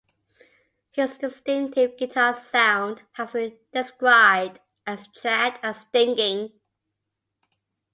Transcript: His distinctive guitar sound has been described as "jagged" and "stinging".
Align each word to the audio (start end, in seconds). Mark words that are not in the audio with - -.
His 0.93 1.15
distinctive 1.17 1.95
guitar 1.95 2.33
sound 2.33 3.03
has 3.11 3.33
been 3.33 3.55
described 3.71 4.59
as 4.87 5.07
"jagged" 5.09 5.59
and 5.61 5.75
"stinging". 5.77 6.53